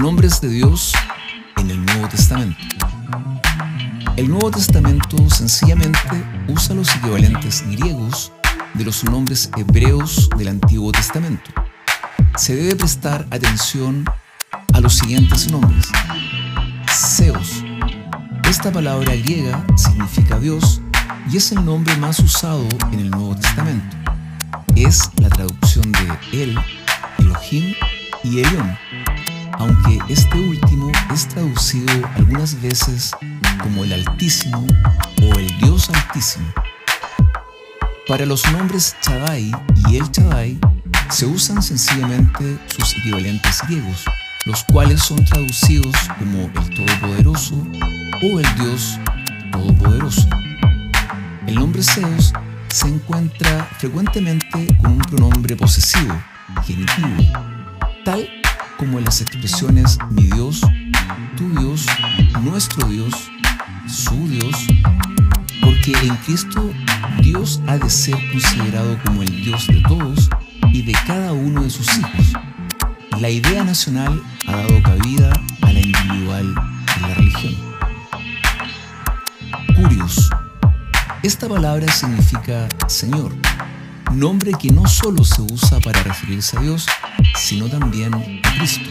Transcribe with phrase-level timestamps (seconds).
[0.00, 0.94] Nombres de Dios
[1.58, 2.56] en el Nuevo Testamento.
[4.16, 6.00] El Nuevo Testamento sencillamente
[6.48, 8.32] usa los equivalentes griegos
[8.72, 11.50] de los nombres hebreos del Antiguo Testamento.
[12.38, 14.06] Se debe prestar atención
[14.72, 15.88] a los siguientes nombres.
[16.88, 17.62] Zeus.
[18.48, 20.80] Esta palabra griega significa Dios
[21.30, 23.98] y es el nombre más usado en el Nuevo Testamento.
[24.76, 26.58] Es la traducción de El,
[27.18, 27.74] Elohim
[28.24, 28.78] y Elión,
[29.60, 33.12] aunque este último es traducido algunas veces
[33.62, 34.66] como el Altísimo
[35.22, 36.46] o el Dios Altísimo.
[38.08, 39.52] Para los nombres Chadai
[39.88, 40.58] y El Chadai
[41.10, 44.04] se usan sencillamente sus equivalentes griegos,
[44.46, 47.66] los cuales son traducidos como el Todopoderoso
[48.22, 48.98] o el Dios
[49.52, 50.26] Todopoderoso.
[51.46, 52.32] El nombre Zeus
[52.68, 56.18] se encuentra frecuentemente con un pronombre posesivo,
[56.64, 57.30] genitivo,
[58.06, 58.39] tal
[58.80, 60.62] como en las expresiones mi Dios,
[61.36, 61.84] tu Dios,
[62.40, 63.12] nuestro Dios,
[63.86, 64.56] su Dios,
[65.60, 66.72] porque en Cristo
[67.20, 70.30] Dios ha de ser considerado como el Dios de todos
[70.72, 72.32] y de cada uno de sus hijos.
[73.20, 75.30] La idea nacional ha dado cabida
[75.60, 76.54] a la individual
[76.96, 77.56] en la religión.
[79.76, 80.30] Curios.
[81.22, 83.34] Esta palabra significa Señor,
[84.14, 86.86] nombre que no solo se usa para referirse a Dios,
[87.36, 88.90] sino también a Cristo.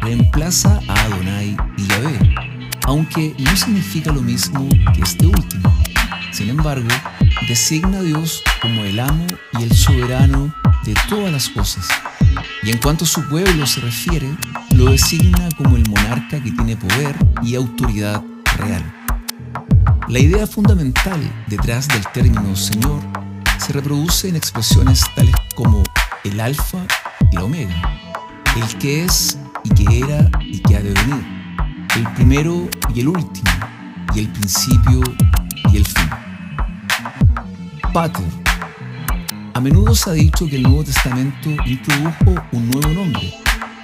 [0.00, 2.34] Reemplaza a Adonai y Yahvé,
[2.84, 5.74] aunque no significa lo mismo que este último.
[6.32, 6.88] Sin embargo,
[7.48, 9.26] designa a Dios como el amo
[9.58, 11.86] y el soberano de todas las cosas.
[12.62, 14.28] Y en cuanto a su pueblo se refiere,
[14.74, 18.22] lo designa como el monarca que tiene poder y autoridad
[18.56, 18.82] real.
[20.08, 23.11] La idea fundamental detrás del término Señor
[23.62, 25.84] se reproduce en expresiones tales como
[26.24, 26.78] el alfa
[27.30, 28.00] y la omega,
[28.56, 31.24] el que es y que era y que ha de venir,
[31.94, 33.50] el primero y el último,
[34.16, 35.00] y el principio
[35.72, 36.10] y el fin.
[37.92, 38.24] Pater.
[39.54, 43.32] A menudo se ha dicho que el Nuevo Testamento introdujo un nuevo nombre,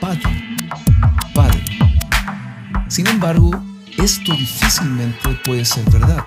[0.00, 0.42] Pater,
[1.32, 1.62] Padre.
[2.88, 3.52] Sin embargo,
[3.96, 6.26] esto difícilmente puede ser verdad,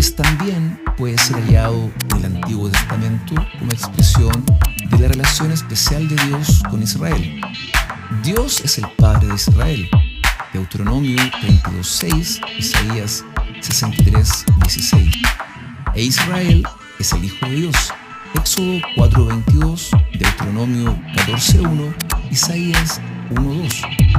[0.00, 4.32] pues también puede ser hallado en el Antiguo Testamento como expresión
[4.88, 7.38] de la relación especial de Dios con Israel.
[8.22, 9.90] Dios es el Padre de Israel.
[10.54, 13.24] Deuteronomio 22.6, Isaías
[13.60, 15.12] 63.16.
[15.94, 16.66] E Israel
[16.98, 17.92] es el Hijo de Dios.
[18.36, 21.94] Éxodo 4.22, Deuteronomio 14.1,
[22.30, 24.09] Isaías 1.2.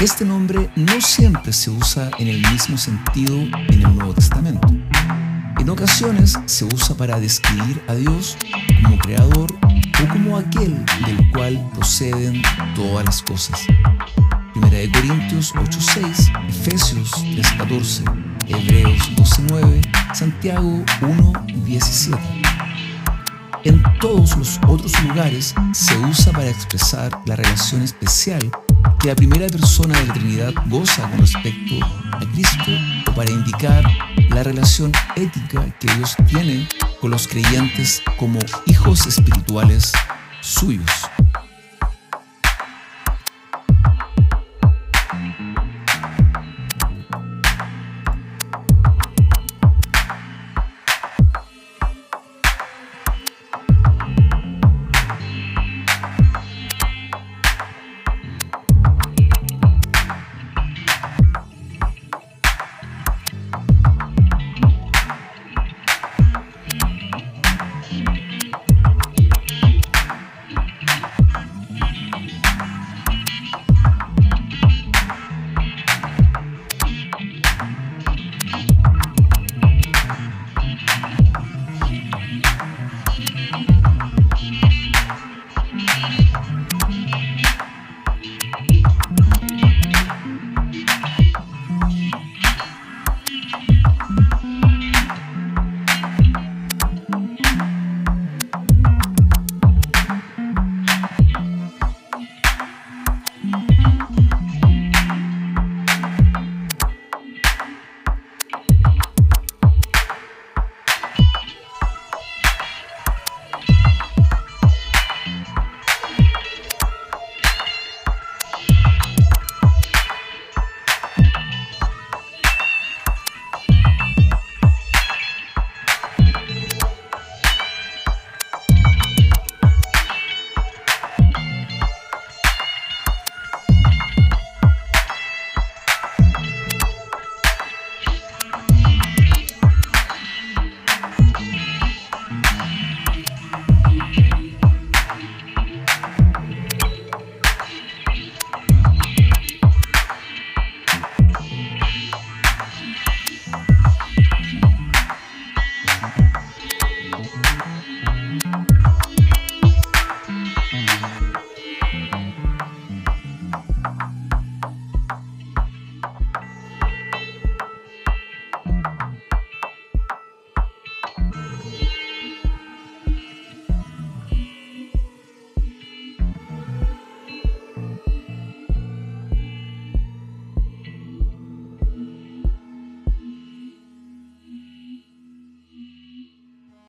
[0.00, 4.66] Este nombre no siempre se usa en el mismo sentido en el Nuevo Testamento.
[5.58, 8.38] En ocasiones se usa para describir a Dios
[8.82, 12.40] como creador o como aquel del cual proceden
[12.74, 13.60] todas las cosas.
[14.54, 18.02] Primera de Corintios 8:6, Efesios 3:14,
[18.48, 19.82] Hebreos 12:9,
[20.14, 22.18] Santiago 1:17.
[23.64, 28.50] En todos los otros lugares se usa para expresar la relación especial
[29.00, 31.74] que la primera persona de la Trinidad goza con respecto
[32.12, 32.72] a Cristo
[33.16, 33.84] para indicar
[34.28, 36.68] la relación ética que Dios tiene
[37.00, 39.92] con los creyentes como hijos espirituales
[40.42, 41.09] suyos.